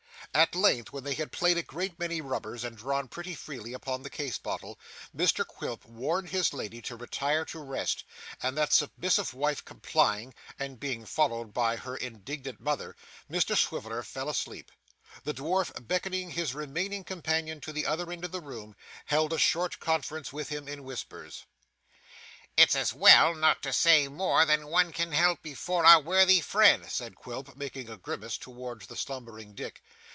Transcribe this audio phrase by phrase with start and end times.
[0.33, 4.01] At length, when they had played a great many rubbers and drawn pretty freely upon
[4.01, 4.79] the case bottle,
[5.13, 8.05] Mr Quilp warned his lady to retire to rest,
[8.41, 12.95] and that submissive wife complying, and being followed by her indignant mother,
[13.29, 14.71] Mr Swiveller fell asleep.
[15.25, 18.77] The dwarf beckoning his remaining companion to the other end of the room,
[19.07, 21.43] held a short conference with him in whispers.
[22.55, 26.89] 'It's as well not to say more than one can help before our worthy friend,'
[26.89, 29.83] said Quilp, making a grimace towards the slumbering Dick.